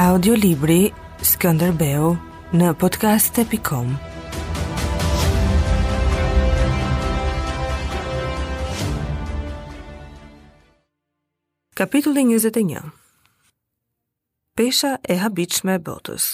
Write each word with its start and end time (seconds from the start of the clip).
Audiolibri 0.00 0.80
Skënderbeu 1.28 2.10
në 2.56 2.68
podcast.com 2.82 3.88
Kapitulli 11.80 12.22
21 12.38 12.80
Pesha 14.56 14.94
e 15.04 15.18
habitshme 15.20 15.74
e 15.76 15.82
botës 15.90 16.30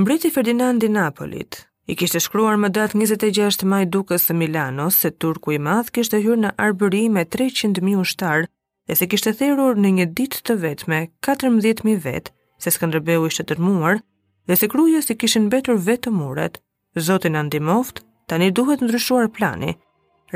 Mbreti 0.00 0.30
Ferdinand 0.30 0.80
i 0.80 0.88
Napolit 0.96 1.60
i 1.92 1.98
kishte 2.00 2.24
shkruar 2.24 2.56
më 2.56 2.72
datë 2.80 3.02
26 3.04 3.68
maj 3.74 3.82
dukës 3.98 4.30
së 4.30 4.38
Milano 4.40 4.88
se 5.02 5.12
turku 5.12 5.52
i 5.58 5.60
madh 5.68 5.92
kishte 5.98 6.24
hyrë 6.24 6.40
në 6.46 6.56
arbëri 6.70 7.04
me 7.18 7.28
300.000 7.36 8.00
ushtarë 8.06 8.48
dhe 8.88 8.96
se 8.98 9.06
kishte 9.10 9.32
therur 9.38 9.78
në 9.78 9.90
një 10.00 10.06
ditë 10.18 10.40
të 10.48 10.54
vetme 10.64 11.00
14.000 11.26 12.00
vetë, 12.06 12.32
se 12.62 12.70
Skanderbeu 12.74 13.26
ishte 13.28 13.44
dërmuar, 13.52 14.00
dhe 14.48 14.56
se 14.58 14.68
kruje 14.72 15.02
si 15.06 15.14
kishin 15.22 15.48
betur 15.52 15.78
vetë 15.88 16.08
të 16.08 16.14
muret, 16.18 16.58
Zotin 17.04 17.38
Andimoft, 17.40 18.02
tani 18.28 18.50
duhet 18.50 18.82
ndryshuar 18.84 19.30
plani, 19.38 19.76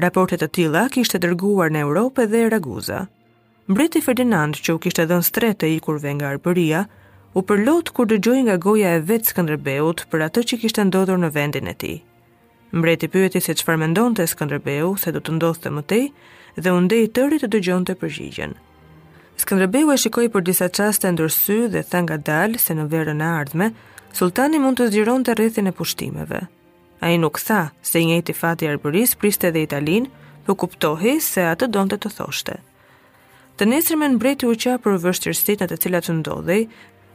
raportet 0.04 0.42
të 0.42 0.48
tila 0.58 0.86
kishte 0.94 1.20
dërguar 1.26 1.72
në 1.74 1.82
Europë 1.86 2.26
dhe 2.32 2.44
Raguza. 2.54 3.00
Mbreti 3.66 4.00
Ferdinand, 4.00 4.54
që 4.56 4.76
u 4.76 4.78
kishte 4.82 5.04
dhën 5.10 5.24
stret 5.26 5.58
të 5.62 5.98
ve 6.02 6.12
nga 6.16 6.30
Arbëria, 6.32 6.84
u 7.36 7.42
përlot 7.42 7.90
kur 7.92 8.06
dëgjoj 8.08 8.38
nga 8.46 8.56
goja 8.66 8.94
e 8.96 9.00
vetë 9.08 9.30
Skanderbeut 9.34 10.06
për 10.10 10.22
atë 10.26 10.40
që 10.48 10.58
kishte 10.62 10.84
ndodhur 10.88 11.18
në 11.20 11.32
vendin 11.34 11.66
e 11.68 11.74
ti. 11.74 11.92
Mbreti 12.72 13.08
pyeti 13.08 13.40
se 13.40 13.52
që 13.54 13.76
mendonte 13.76 14.22
të 14.22 14.30
Skanderbeu 14.32 14.96
se 14.96 15.12
du 15.12 15.20
të 15.20 15.32
ndodhë 15.36 15.62
të 15.66 15.70
mëtej, 15.76 16.04
dhe 16.56 16.72
u 16.72 16.80
ndej 16.84 17.06
tërë 17.16 17.38
të 17.42 17.48
dëgjonte 17.52 17.94
përgjigjen. 18.00 18.54
Skënderbeu 19.42 19.90
e 19.92 19.96
shikoi 20.00 20.30
për 20.32 20.44
disa 20.48 20.68
çaste 20.72 21.08
ndër 21.12 21.30
sy 21.34 21.56
dhe 21.72 21.82
tha 21.90 22.00
ngadal 22.06 22.56
se 22.62 22.74
në 22.78 22.86
verën 22.92 23.20
e 23.24 23.28
ardhme 23.40 23.66
sultani 24.18 24.60
mund 24.62 24.80
të 24.80 24.86
zgjironte 24.92 25.34
rrethin 25.36 25.68
e 25.68 25.74
pushtimeve. 25.78 26.40
Ai 27.04 27.16
nuk 27.20 27.36
tha 27.46 27.60
se 27.84 28.00
njëti 28.00 28.34
fati 28.38 28.64
i 28.64 28.70
Arbëris 28.72 29.12
priste 29.20 29.50
dhe 29.52 29.66
Italin, 29.68 30.08
por 30.46 30.56
kuptohi 30.62 31.18
se 31.20 31.44
atë 31.52 31.68
donte 31.76 31.98
të 32.00 32.12
thoshte. 32.16 32.56
Të 33.60 33.64
nesërmen 33.68 34.16
mbreti 34.16 34.48
u 34.48 34.54
qa 34.62 34.76
për 34.80 34.96
vështirësit 35.04 35.60
në 35.62 35.68
të 35.74 35.80
cilat 35.84 36.08
të 36.08 36.14
ndodhej, 36.22 36.62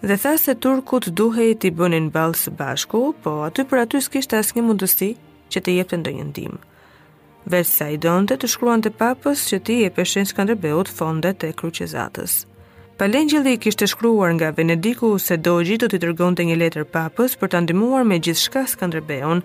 dhe 0.08 0.16
tha 0.24 0.34
se 0.42 0.56
turkut 0.66 1.08
duhej 1.18 1.52
i 1.66 1.72
bënin 1.80 2.10
balë 2.14 2.38
së 2.44 2.52
bashku, 2.62 3.02
po 3.24 3.32
aty 3.50 3.66
për 3.70 3.82
aty 3.86 4.02
s'kisht 4.06 4.34
asnjë 4.38 4.62
mundësi 4.70 5.12
që 5.52 5.60
të 5.66 5.78
jepte 5.80 5.98
ndonjë 6.02 6.26
ndimë 6.32 6.60
vetë 7.50 7.70
sa 7.72 7.88
i 7.90 7.98
donte 7.98 8.36
të 8.38 8.48
shkruante 8.50 8.92
papës 8.94 9.42
që 9.50 9.58
ti 9.66 9.78
e 9.86 9.90
peshën 9.94 10.28
Skanderbeut 10.30 10.90
fondet 10.94 11.44
e 11.48 11.52
kryqëzatës. 11.58 12.46
Palengjeli 13.02 13.56
kishte 13.58 13.88
shkruar 13.90 14.34
nga 14.38 14.52
Venediku 14.54 15.18
se 15.20 15.38
Dogji 15.42 15.78
do 15.82 15.88
t'i 15.90 15.98
dërgonte 16.04 16.46
një 16.46 16.58
letër 16.62 16.86
papës 16.94 17.34
për 17.42 17.50
ta 17.54 17.62
ndihmuar 17.64 18.06
me 18.06 18.20
gjithçka 18.22 18.68
Skanderbeun. 18.70 19.42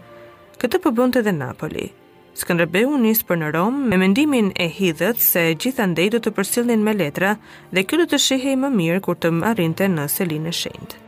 Këtë 0.61 0.81
po 0.85 0.93
bënte 0.93 1.23
edhe 1.23 1.33
Napoli. 1.33 1.93
Skënderbeu 2.37 2.99
nis 3.01 3.23
për 3.25 3.39
në 3.41 3.49
Rom 3.55 3.77
me 3.89 3.97
mendimin 3.97 4.51
e 4.61 4.67
hidhet 4.69 5.23
se 5.25 5.55
gjithandej 5.57 6.11
do 6.13 6.21
të 6.21 6.33
përsillnin 6.37 6.83
me 6.85 6.93
letra 6.93 7.39
dhe 7.73 7.85
kjo 7.89 8.03
do 8.03 8.07
të 8.11 8.19
shihej 8.21 8.59
më 8.61 8.69
mirë 8.77 9.01
kur 9.07 9.17
të 9.17 9.31
arrinte 9.55 9.89
në 9.89 10.05
Selinë 10.13 10.53
e 10.53 10.57
Shenjtë. 10.59 10.99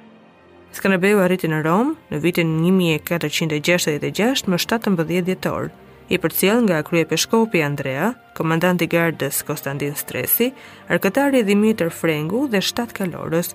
Skanderbeu 0.79 1.21
arriti 1.21 1.49
në 1.53 1.61
Rom 1.69 1.93
në 2.13 2.23
vitin 2.25 2.55
1466 2.65 4.49
më 4.49 4.61
17 4.65 5.29
dhjetor 5.29 5.69
i 6.09 6.17
përcjell 6.25 6.63
nga 6.67 6.79
krye 6.85 7.03
peshkopi 7.09 7.61
Andrea, 7.65 8.13
komandanti 8.37 8.87
gardës 8.91 9.43
Konstantin 9.47 9.95
Stresi, 9.99 10.51
arkëtari 10.95 11.43
Dimitër 11.45 11.91
Frengu 11.93 12.47
dhe 12.51 12.63
7 12.65 12.95
kalorës. 12.97 13.51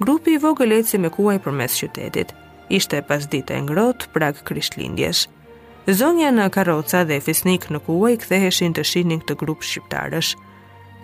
Grupi 0.00 0.34
i 0.34 0.40
vogël 0.40 0.72
eci 0.80 0.96
me 0.98 1.10
kuaj 1.12 1.36
përmes 1.44 1.74
qytetit. 1.82 2.32
Ishte 2.72 3.02
pas 3.04 3.26
dite 3.28 3.52
ngrot, 3.60 4.06
prag 4.16 4.36
lindjesh. 4.80 5.26
Zonja 5.88 6.30
në 6.32 6.48
karoca 6.52 7.04
dhe 7.04 7.20
fisnik 7.20 7.68
në 7.70 7.80
kuaj 7.86 8.16
ktheheshin 8.22 8.72
të 8.72 8.84
shihnin 8.84 9.20
këtë 9.20 9.36
grup 9.42 9.62
shqiptarësh. 9.62 10.34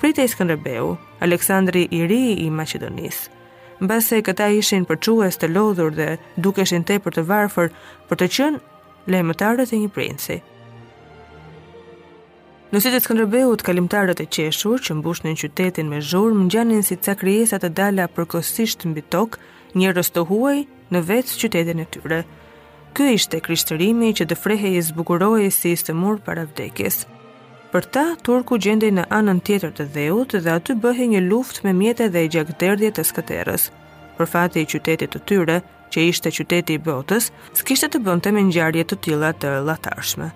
Prite 0.00 0.24
i 0.24 0.28
Skënderbeu, 0.28 0.96
Aleksandri 1.20 1.88
i 1.90 2.06
ri 2.08 2.22
i 2.40 2.48
Macedonisë. 2.50 3.28
Mbase 3.84 4.22
këta 4.24 4.48
ishin 4.56 4.86
përçues 4.88 5.36
të 5.36 5.50
lodhur 5.52 5.92
dhe 5.92 6.16
dukeshin 6.40 6.84
tepër 6.88 7.12
të 7.18 7.22
varfër 7.28 7.68
për 8.08 8.16
të 8.16 8.28
qenë 8.36 8.64
lejmëtarët 9.12 9.72
e 9.76 9.80
një 9.84 9.90
princi. 9.92 10.38
Në 12.74 12.80
sytë 12.82 12.98
të 12.98 13.08
këndërbeut, 13.12 13.62
kalimtarët 13.62 14.20
e 14.24 14.24
qeshur 14.34 14.80
që 14.82 14.96
mbushnin 14.98 15.36
qytetin 15.38 15.86
me 15.86 16.00
zhurmë 16.02 16.48
ngjanin 16.48 16.80
si 16.82 16.96
ca 16.98 17.12
krijesa 17.20 17.60
të 17.62 17.68
dala 17.78 18.08
përkohësisht 18.16 18.82
mbi 18.90 19.04
tokë, 19.14 19.38
njerëz 19.78 20.08
të 20.10 20.22
huaj 20.26 20.64
në 20.92 21.02
vetë 21.12 21.36
qytetin 21.44 21.82
e 21.84 21.84
tyre. 21.94 22.16
Ky 22.96 23.06
ishte 23.20 23.38
krishterimi 23.46 24.10
që 24.18 24.26
dëfrehej 24.32 24.74
e 24.80 24.80
zbukurohej 24.88 25.52
si 25.54 25.76
i 25.76 25.76
stëmur 25.78 26.18
para 26.26 26.42
vdekjes. 26.48 27.04
Për 27.70 27.86
ta, 27.94 28.04
turku 28.26 28.58
gjendej 28.58 28.90
në 28.98 29.04
anën 29.14 29.42
tjetër 29.46 29.74
të 29.78 29.86
dheut 29.94 30.34
dhe 30.42 30.56
aty 30.58 30.74
bëhe 30.82 31.06
një 31.14 31.20
luft 31.30 31.62
me 31.62 31.70
mjetë 31.82 32.08
dhe 32.16 32.24
e 32.26 32.32
gjakderdje 32.34 32.90
të 32.98 33.04
skaterës. 33.12 33.68
Për 34.18 34.30
fati 34.34 34.66
i 34.66 34.68
qytetit 34.74 35.14
të 35.14 35.22
tyre, 35.30 35.60
që 35.94 36.08
ishte 36.10 36.34
qyteti 36.34 36.80
i 36.80 36.82
botës, 36.90 37.30
s'kishte 37.60 37.92
të 37.94 38.02
bënte 38.10 38.34
me 38.34 38.42
njarje 38.50 38.84
të 38.90 39.00
tila 39.06 39.30
të 39.38 39.54
latarshme. 39.70 40.32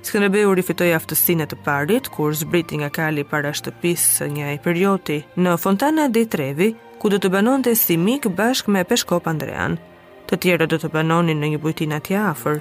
Skënderbeu 0.00 0.50
rifitoi 0.56 0.94
aftësinë 0.96 1.44
të 1.50 1.56
parit 1.64 2.06
kur 2.14 2.32
zbriti 2.34 2.78
nga 2.80 2.88
kali 2.90 3.22
para 3.28 3.50
shtëpisë 3.54 4.06
së 4.16 4.28
një 4.36 4.54
periodi 4.64 5.16
në 5.44 5.52
Fontana 5.60 6.06
dei 6.08 6.24
Trevi, 6.32 6.70
ku 7.02 7.10
do 7.12 7.18
të 7.20 7.28
banonte 7.34 7.74
si 7.76 7.98
mik 8.00 8.24
bashkë 8.38 8.72
me 8.74 8.84
peshkop 8.88 9.28
Andrean. 9.32 9.76
Të 10.26 10.38
tjerë 10.42 10.68
do 10.72 10.78
të 10.80 10.88
banonin 10.94 11.40
në 11.44 11.52
një 11.54 11.60
bujtinë 11.66 11.98
atje 12.00 12.18
afër. 12.22 12.60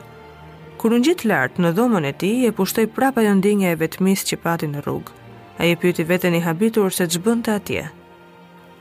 Kur 0.79 0.95
u 0.95 0.99
ngjit 0.99 1.23
lart 1.31 1.59
në 1.63 1.71
dhomën 1.79 2.07
e 2.07 2.13
tij, 2.19 2.47
e 2.47 2.53
pushtoi 2.59 2.87
prapë 2.95 3.23
ajo 3.23 3.33
ndjenja 3.39 3.71
e 3.73 3.79
vetmisë 3.85 4.29
që 4.29 4.41
pati 4.43 4.67
në 4.69 4.83
rrugë. 4.83 5.15
Ai 5.59 5.71
e 5.73 5.79
pyeti 5.79 6.05
veten 6.11 6.35
i 6.37 6.43
habitur 6.45 6.91
se 6.91 7.07
ç'bënte 7.07 7.55
atje. 7.55 7.85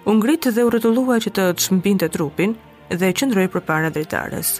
U 0.06 0.14
ngrit 0.18 0.50
dhe 0.54 0.64
u 0.66 0.70
rrotullua 0.72 1.18
që 1.22 1.30
të 1.38 1.44
çmbinte 1.62 2.10
trupin 2.14 2.54
dhe 2.90 3.12
qëndroi 3.18 3.48
përpara 3.54 3.90
dritares 3.94 4.56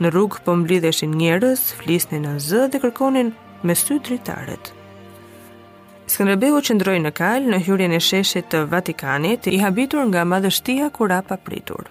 në 0.00 0.10
rrugë 0.12 0.42
po 0.44 0.54
mblidheshin 0.60 1.14
njerëz, 1.16 1.62
flisnin 1.78 2.26
në 2.26 2.34
zë 2.44 2.66
dhe 2.72 2.80
kërkonin 2.84 3.30
me 3.64 3.74
sy 3.76 3.96
dritaret. 4.04 4.72
Skënderbeu 6.06 6.60
qëndroi 6.62 6.98
në 7.02 7.10
kal 7.16 7.46
në 7.50 7.62
hyrjen 7.66 7.94
e 7.96 8.00
sheshit 8.00 8.50
të 8.52 8.60
Vatikanit, 8.70 9.48
i 9.50 9.58
habitur 9.58 10.04
nga 10.12 10.24
madhështia 10.24 10.90
kur 10.94 11.10
hapa 11.12 11.36
pritur. 11.42 11.88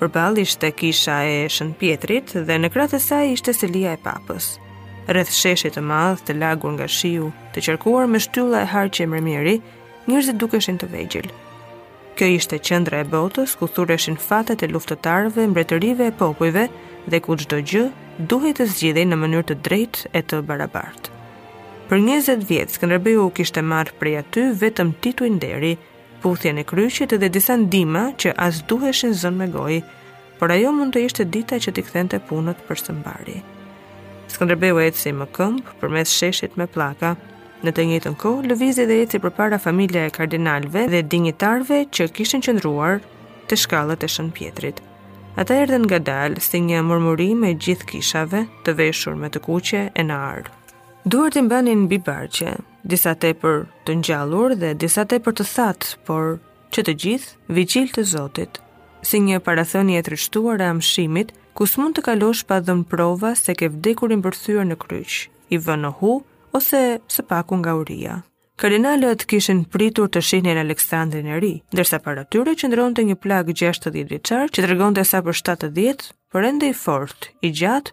Përballë 0.00 0.42
ishte 0.46 0.72
kisha 0.74 1.20
e 1.28 1.36
Shën 1.46 1.74
Pietrit 1.78 2.32
dhe 2.48 2.56
në 2.58 2.72
krah 2.74 2.90
saj 3.00 3.28
ishte 3.36 3.52
selia 3.54 3.92
e 3.94 4.00
papës. 4.04 4.48
Rreth 5.06 5.30
sheshit 5.34 5.76
të 5.76 5.82
madh 5.86 6.24
të 6.26 6.34
lagur 6.40 6.72
nga 6.74 6.88
shiu, 6.90 7.28
të 7.54 7.62
qarkuar 7.66 8.08
me 8.10 8.18
shtylla 8.22 8.64
e 8.64 8.70
harqe 8.72 9.06
mërmiri, 9.10 9.58
njerëzit 10.08 10.40
dukeshin 10.42 10.78
të 10.80 10.88
vegjël. 10.94 11.28
Kjo 12.18 12.26
ishte 12.38 12.58
qendra 12.58 13.04
e 13.04 13.08
botës 13.12 13.54
ku 13.58 13.68
thurreshin 13.70 14.18
fatet 14.20 14.62
e 14.64 14.70
luftëtarëve, 14.74 15.46
mbretërive 15.52 16.10
e 16.10 16.16
popujve, 16.18 16.66
dhe 17.10 17.18
ku 17.24 17.34
çdo 17.36 17.58
gjë 17.66 17.86
duhet 18.30 18.58
të 18.60 18.66
zgjidhej 18.72 19.04
në 19.10 19.16
mënyrë 19.22 19.46
të 19.48 19.56
drejtë 19.66 20.10
e 20.16 20.22
të 20.32 20.42
barabartë. 20.50 21.10
Për 21.88 22.02
20 22.04 22.44
vjet 22.48 22.72
Skënderbeu 22.76 23.24
kishte 23.36 23.62
marr 23.66 23.90
prej 24.00 24.12
aty 24.20 24.44
vetëm 24.62 24.92
titullin 25.04 25.38
deri, 25.42 25.72
puthjen 26.22 26.60
e 26.62 26.64
kryqit 26.68 27.16
dhe 27.18 27.28
disa 27.34 27.56
ndihma 27.58 28.04
që 28.22 28.34
as 28.38 28.62
duheshin 28.70 29.16
zënë 29.22 29.40
me 29.42 29.48
gojë, 29.56 29.82
por 30.38 30.54
ajo 30.54 30.70
mund 30.72 30.94
të 30.94 31.02
ishte 31.08 31.26
dita 31.34 31.58
që 31.60 31.74
t'i 31.74 31.82
kthente 31.88 32.22
punët 32.28 32.62
për 32.68 32.82
së 32.84 32.94
mbari. 33.00 33.40
Skënderbeu 34.32 34.78
ecsi 34.86 35.12
më 35.12 35.26
këmb 35.36 35.74
përmes 35.82 36.16
sheshit 36.20 36.56
me 36.56 36.66
pllaka, 36.70 37.16
Në 37.62 37.70
të 37.76 37.82
njëjtën 37.86 38.14
kohë, 38.18 38.48
lëvizi 38.50 38.86
dhe 38.90 38.96
eci 39.04 39.18
përpara 39.22 39.58
familja 39.62 40.00
e 40.08 40.10
kardinalëve 40.10 40.82
dhe 40.90 41.04
dinjitarëve 41.12 41.78
që 41.94 42.08
kishin 42.16 42.42
qëndruar 42.42 42.98
te 43.46 43.54
shkallët 43.54 44.02
e 44.02 44.08
Shën 44.10 44.32
Pietrit. 44.34 44.80
Ata 45.38 45.56
erdhen 45.56 45.86
nga 45.88 45.96
dalë 46.06 46.42
si 46.44 46.58
një 46.60 46.82
mërmuri 46.88 47.30
me 47.40 47.54
gjithë 47.64 47.86
kishave 47.94 48.42
të 48.66 48.74
veshur 48.80 49.14
me 49.20 49.30
të 49.32 49.40
kuqe 49.46 49.80
e 50.02 50.04
në 50.08 50.16
ardhë. 50.32 50.52
Duar 51.10 51.30
bënin 51.32 51.44
mbanin 51.46 51.80
në 51.84 51.88
bibarqe, 51.92 52.50
disa 52.92 53.14
te 53.20 53.30
për 53.42 53.62
të 53.88 53.96
njallur 54.02 54.52
dhe 54.60 54.74
disa 54.84 55.06
te 55.08 55.18
për 55.24 55.36
të 55.40 55.46
thatë, 55.54 55.88
por 56.08 56.28
që 56.76 56.84
të 56.90 56.94
gjithë 57.04 57.54
vigjil 57.60 57.88
të 57.96 58.04
zotit, 58.12 58.60
si 59.08 59.18
një 59.24 59.40
parathoni 59.48 59.96
e 59.98 60.02
trishtuar 60.10 60.60
e 60.60 60.68
amshimit, 60.74 61.32
ku 61.56 61.66
s'mund 61.66 61.96
të 61.96 62.04
kalosh 62.10 62.44
pa 62.52 62.60
dhënë 62.66 62.86
prova 62.92 63.32
se 63.42 63.56
ke 63.56 63.72
vdekurin 63.72 64.20
mbërthyer 64.20 64.68
në 64.68 64.76
kryq, 64.84 65.16
i 65.54 65.56
vënë 65.64 65.86
në 65.88 65.94
hu, 66.02 66.12
ose 66.52 66.82
së 67.14 67.24
paku 67.32 67.58
nga 67.64 67.74
uria. 67.80 68.20
Kardinalët 68.62 69.24
kishin 69.26 69.64
pritur 69.66 70.06
të 70.06 70.20
shihnin 70.22 70.58
Aleksandrin 70.60 71.26
e 71.34 71.38
ri, 71.42 71.48
ndërsa 71.74 71.98
para 72.04 72.22
tyre 72.30 72.52
qëndronte 72.60 73.02
një 73.08 73.16
plag 73.18 73.48
60 73.58 74.06
vjeçar 74.12 74.52
që 74.54 74.62
tregonte 74.68 75.02
sa 75.08 75.18
për 75.26 75.34
70, 75.40 76.04
por 76.30 76.46
ende 76.46 76.68
i 76.70 76.76
fortë, 76.84 77.32
i 77.46 77.50
gjatë 77.58 77.90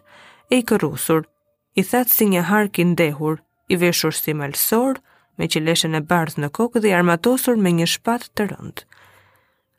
e 0.54 0.60
i 0.60 0.62
kërrusur, 0.70 1.26
i 1.74 1.82
thatë 1.90 2.14
si 2.14 2.28
një 2.30 2.44
hark 2.52 2.78
i 2.78 2.86
ndehur, 2.92 3.42
i 3.74 3.80
veshur 3.82 4.14
si 4.14 4.36
malësor, 4.38 5.02
me 5.42 5.50
qileshen 5.50 5.98
e 5.98 6.04
bardhë 6.12 6.44
në 6.44 6.52
kokë 6.60 6.84
dhe 6.86 6.92
i 6.92 6.96
armatosur 7.00 7.58
me 7.66 7.74
një 7.80 7.90
shpatë 7.96 8.30
të 8.36 8.46
rëndë. 8.54 8.86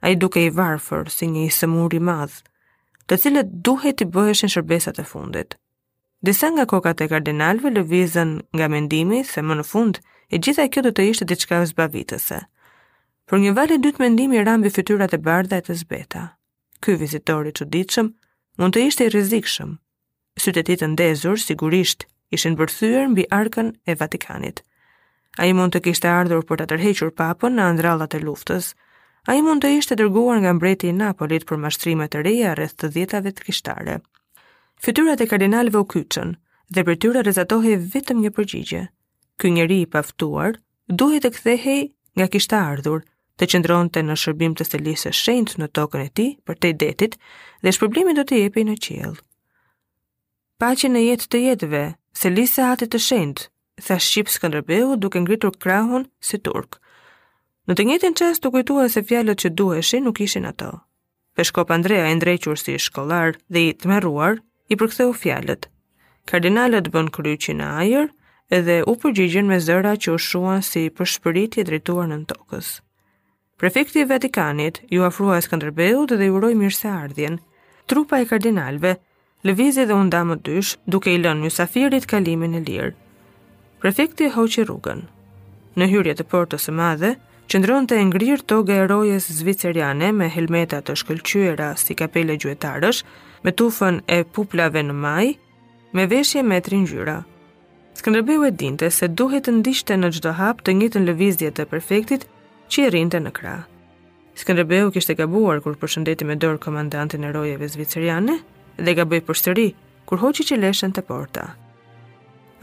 A 0.03 0.11
i 0.11 0.19
duke 0.19 0.43
i 0.43 0.51
varfër 0.59 1.07
si 1.15 1.31
një 1.31 1.47
i 1.47 1.55
sëmur 1.61 1.95
i 1.95 2.03
madhë, 2.11 2.43
të 3.07 3.21
cilët 3.23 3.55
duhet 3.69 4.03
i 4.03 4.11
bëheshen 4.11 4.51
shërbesat 4.57 4.99
e 4.99 5.07
fundit. 5.13 5.55
Disa 6.19 6.51
nga 6.51 6.67
kokat 6.67 6.99
e 6.99 7.13
kardinalve 7.15 7.71
lëvizën 7.79 8.35
nga 8.59 8.67
mendimi 8.69 9.23
se 9.31 9.39
më 9.41 9.61
në 9.63 9.69
fundë 9.73 10.09
e 10.31 10.39
gjitha 10.39 10.63
kjo 10.71 10.81
do 10.87 10.91
të 10.95 11.03
ishte 11.11 11.25
diçka 11.27 11.57
e 11.59 11.67
zbavitëse. 11.73 12.37
Për 13.27 13.41
një 13.43 13.53
valë 13.57 13.77
dytë 13.83 14.01
mendimi 14.03 14.39
rambi 14.47 14.67
mbi 14.69 14.73
fytyrat 14.77 15.13
e 15.15 15.19
bardha 15.25 15.59
e 15.59 15.65
të 15.67 15.75
zbeta. 15.83 16.21
Ky 16.83 16.95
vizitor 17.01 17.47
i 17.47 17.55
çuditshëm 17.59 18.09
mund 18.59 18.75
të 18.77 18.85
ishte 18.87 19.07
i 19.07 19.11
rrezikshëm. 19.11 19.73
Sytë 20.41 20.63
të 20.69 20.89
ndezur 20.93 21.37
sigurisht 21.43 22.07
ishin 22.35 22.55
bërthyer 22.59 23.09
mbi 23.11 23.25
arkën 23.39 23.73
e 23.91 23.95
Vatikanit. 23.99 24.63
Ai 25.39 25.51
mund 25.55 25.75
të 25.75 25.83
kishte 25.89 26.07
ardhur 26.11 26.45
për 26.47 26.61
të 26.63 26.69
tërhequr 26.73 27.11
papën 27.19 27.53
në 27.57 27.67
andralat 27.71 28.15
e 28.15 28.23
luftës. 28.23 28.71
Ai 29.29 29.39
mund 29.45 29.63
të 29.63 29.73
ishte 29.79 29.99
dërguar 29.99 30.39
nga 30.41 30.53
mbreti 30.57 30.89
i 30.91 30.95
Napolit 31.03 31.45
për 31.47 31.59
mashtrime 31.65 32.07
të 32.11 32.23
reja 32.25 32.55
rreth 32.57 32.77
të 32.79 32.87
dhjetave 32.95 33.31
të 33.35 33.43
krishtare. 33.45 33.95
Fytyrat 34.83 35.21
e 35.23 35.29
kardinalëve 35.31 35.83
u 35.83 35.87
kyçën 35.93 36.33
dhe 36.73 36.83
për 36.87 36.97
tyra 37.03 37.21
rrezatohej 37.23 37.77
vetëm 37.93 38.23
një 38.23 38.31
përgjigje, 38.35 38.87
ky 39.41 39.49
njeri 39.51 39.79
i 39.81 39.89
paftuar, 39.89 40.53
duhet 41.01 41.23
të 41.25 41.29
kthehej 41.35 41.79
nga 42.19 42.27
kishta 42.33 42.59
ardhur, 42.75 42.99
të 43.41 43.47
qëndron 43.51 43.87
të 43.89 44.03
në 44.05 44.17
shërbim 44.21 44.53
të 44.59 44.67
stelisë 44.69 45.11
shenjtë 45.19 45.61
në 45.63 45.67
tokën 45.77 46.03
e 46.05 46.11
ti 46.19 46.27
për 46.45 46.59
te 46.61 46.69
detit 46.83 47.17
dhe 47.65 47.73
shpërblimi 47.73 48.13
do 48.19 48.25
të 48.29 48.41
jepi 48.43 48.67
në 48.67 48.75
qilë. 48.85 49.15
Pa 50.61 50.69
që 50.77 50.91
në 50.93 51.01
jetë 51.07 51.27
të 51.33 51.41
jetëve, 51.47 51.81
lisa 52.35 52.67
atit 52.75 52.93
të 52.93 52.99
shenjtë, 53.07 53.47
tha 53.87 53.95
Shqipës 54.05 54.37
këndërbehu 54.43 54.99
duke 55.01 55.19
ngritur 55.25 55.57
krahun 55.63 56.05
si 56.29 56.37
turkë. 56.45 56.77
Në 57.67 57.73
të 57.79 57.85
njëtën 57.89 58.15
qas 58.21 58.37
të 58.41 58.51
kujtua 58.53 58.85
se 58.93 59.01
fjallët 59.09 59.41
që 59.43 59.49
duheshi 59.57 59.97
nuk 60.05 60.21
ishin 60.27 60.45
ato. 60.51 60.69
Peshkop 61.35 61.71
Andrea 61.73 62.05
e 62.07 62.13
ndrequr 62.19 62.59
si 62.61 62.77
shkollar 62.85 63.33
dhe 63.53 63.61
i 63.67 63.73
të 63.73 63.89
meruar, 63.89 64.37
i 64.73 64.77
përktheu 64.81 65.15
fjallët. 65.23 65.65
Kardinalet 66.29 66.91
bën 66.93 67.09
kryqin 67.15 67.57
në 67.61 67.67
ajer, 67.81 68.05
edhe 68.51 68.81
u 68.91 68.95
përgjigjen 68.99 69.47
me 69.47 69.57
zëra 69.65 69.93
që 70.03 70.13
u 70.15 70.17
shuan 70.19 70.61
si 70.67 70.83
për 70.91 71.07
shpëritje 71.13 71.63
drejtuar 71.69 72.09
në 72.11 72.17
tokës. 72.31 72.73
Prefekti 73.61 74.01
i 74.01 74.07
Vatikanit 74.09 74.81
ju 74.89 75.03
afrua 75.05 75.37
e 75.37 75.43
Skanderbeut 75.45 76.11
dhe 76.17 76.27
ju 76.27 76.35
uroj 76.39 76.53
mirëse 76.59 76.89
ardhjen. 76.91 77.39
Trupa 77.85 78.19
e 78.21 78.25
kardinalve, 78.27 78.95
lëvizi 79.47 79.85
dhe 79.87 79.95
unda 79.95 80.23
më 80.27 80.39
dysh, 80.45 80.75
duke 80.87 81.13
i 81.13 81.19
lën 81.21 81.43
një 81.45 81.51
safirit 81.55 82.07
kalimin 82.09 82.57
e 82.59 82.63
lirë. 82.67 82.91
Prefekti 83.81 84.27
i 84.27 84.31
rrugën. 84.63 85.01
Në 85.77 85.85
hyrje 85.87 86.13
të 86.17 86.23
portës 86.31 86.67
e 86.69 86.71
madhe, 86.75 87.11
qëndron 87.49 87.87
të 87.87 87.95
ngrirë 88.09 88.45
toga 88.45 88.73
e 88.73 88.87
rojes 88.87 89.27
zviceriane 89.31 90.11
me 90.11 90.27
helmeta 90.29 90.81
të 90.81 90.93
shkëllqyera 90.99 91.75
si 91.77 91.95
kapele 91.95 92.35
gjuetarësh, 92.37 93.03
me 93.43 93.51
tufën 93.51 94.01
e 94.07 94.23
puplave 94.23 94.81
në 94.83 94.93
maj, 95.03 95.25
me 95.93 96.05
veshje 96.07 96.43
me 96.43 96.59
tri 96.61 96.77
ngjyra. 96.83 97.17
Skënderbeu 98.01 98.45
e 98.45 98.49
dinte 98.57 98.87
se 98.89 99.05
duhet 99.19 99.43
të 99.45 99.51
ndishte 99.59 99.93
në 99.93 100.07
çdo 100.17 100.31
hap 100.37 100.63
të 100.65 100.73
në 100.81 101.01
lëvizje 101.07 101.49
të 101.53 101.63
perfektit 101.71 102.23
që 102.73 102.85
i 102.85 102.87
rrinte 102.89 103.19
në 103.21 103.31
krah. 103.37 103.59
Skënderbeu 104.41 104.89
kishte 104.95 105.13
gabuar 105.19 105.59
kur 105.61 105.75
përshëndeti 105.77 106.25
me 106.25 106.35
dorë 106.41 106.63
komandantin 106.65 107.23
e 107.23 107.31
rojeve 107.35 107.67
zviceriane 107.73 108.35
dhe 108.85 108.91
gaboi 108.99 109.19
përsëri 109.27 109.67
kur 110.09 110.17
hoqi 110.23 110.57
leshen 110.63 110.91
te 110.97 111.01
porta. 111.11 111.45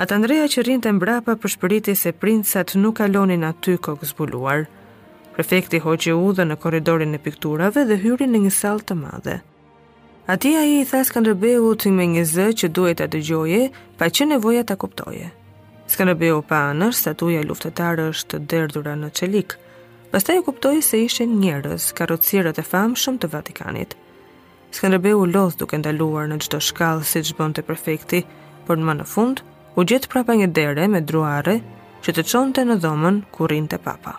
Atë 0.02 0.14
Andrea 0.18 0.46
që 0.52 0.64
rrinte 0.66 0.90
mbrapa 0.98 1.36
përshpëriti 1.38 1.94
se 2.02 2.10
princat 2.18 2.74
nuk 2.82 2.96
kalonin 2.98 3.44
aty 3.52 3.76
kokë 3.86 4.08
zbuluar. 4.10 4.66
Prefekti 5.38 5.78
hoqi 5.86 6.12
udhën 6.18 6.48
në 6.50 6.56
koridorin 6.66 7.14
e 7.14 7.22
pikturave 7.28 7.86
dhe 7.92 8.00
hyri 8.02 8.26
në 8.34 8.42
një 8.48 8.52
sallë 8.60 8.86
të 8.90 8.94
madhe. 9.04 9.36
Ati 10.28 10.50
a 10.60 10.64
i 10.64 10.80
i 10.80 10.84
tha 10.84 10.98
Skanderbeu 11.08 11.70
të 11.80 11.88
me 11.96 12.04
një 12.12 12.22
zë 12.28 12.44
që 12.60 12.68
duhet 12.76 12.98
të 13.00 13.06
dëgjoje, 13.14 13.60
pa 13.96 14.10
që 14.12 14.26
nevoja 14.28 14.64
të 14.68 14.74
kuptoje. 14.82 15.30
Skanderbeu 15.88 16.42
pa 16.50 16.58
anër, 16.74 16.92
statuja 16.98 17.40
luftetarë 17.48 18.04
është 18.12 18.40
derdura 18.52 18.92
në 19.00 19.08
qelik. 19.16 19.54
Pasta 20.12 20.36
ju 20.36 20.44
kuptoj 20.50 20.82
se 20.84 21.00
ishe 21.06 21.24
njërës, 21.30 21.86
karocirët 21.96 22.60
e 22.60 22.66
famë 22.72 23.00
shumë 23.06 23.22
të 23.24 23.32
Vatikanit. 23.38 23.96
Skanderbeu 24.76 25.24
lodh 25.32 25.56
duke 25.64 25.80
ndaluar 25.80 26.28
në 26.28 26.42
gjdo 26.44 26.60
shkallë 26.70 27.08
si 27.08 27.24
që 27.30 27.38
bënd 27.40 27.56
të 27.62 27.66
prefekti, 27.70 28.22
por 28.68 28.76
në 28.76 28.84
më 28.90 28.98
në 29.00 29.08
fund, 29.14 29.40
u 29.80 29.80
gjithë 29.88 30.12
prapa 30.12 30.36
një 30.42 30.52
dere 30.60 30.90
me 30.92 31.00
druare 31.00 31.56
që 32.04 32.18
të 32.18 32.28
qonte 32.34 32.68
në 32.68 32.82
dhomën 32.84 33.22
kurin 33.32 33.64
të 33.72 33.80
Papa. 33.88 34.18